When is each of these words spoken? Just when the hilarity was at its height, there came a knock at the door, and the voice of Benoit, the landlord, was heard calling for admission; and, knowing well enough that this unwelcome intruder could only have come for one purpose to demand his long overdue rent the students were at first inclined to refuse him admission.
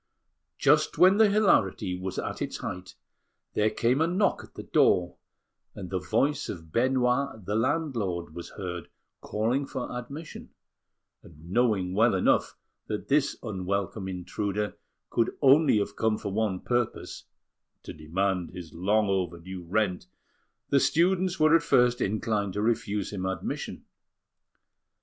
Just 0.57 0.97
when 0.97 1.17
the 1.17 1.29
hilarity 1.29 1.95
was 1.95 2.17
at 2.17 2.41
its 2.41 2.57
height, 2.57 2.95
there 3.53 3.69
came 3.69 4.01
a 4.01 4.07
knock 4.07 4.43
at 4.43 4.55
the 4.55 4.63
door, 4.63 5.17
and 5.75 5.91
the 5.91 5.99
voice 5.99 6.49
of 6.49 6.71
Benoit, 6.71 7.45
the 7.45 7.53
landlord, 7.53 8.33
was 8.33 8.49
heard 8.49 8.89
calling 9.19 9.67
for 9.67 9.95
admission; 9.95 10.49
and, 11.21 11.51
knowing 11.51 11.93
well 11.93 12.15
enough 12.15 12.57
that 12.87 13.09
this 13.09 13.37
unwelcome 13.43 14.07
intruder 14.07 14.75
could 15.11 15.37
only 15.39 15.77
have 15.77 15.95
come 15.95 16.17
for 16.17 16.31
one 16.33 16.61
purpose 16.61 17.25
to 17.83 17.93
demand 17.93 18.49
his 18.49 18.73
long 18.73 19.07
overdue 19.07 19.61
rent 19.63 20.07
the 20.69 20.79
students 20.79 21.39
were 21.39 21.55
at 21.55 21.61
first 21.61 22.01
inclined 22.01 22.53
to 22.53 22.61
refuse 22.63 23.13
him 23.13 23.27
admission. 23.27 23.85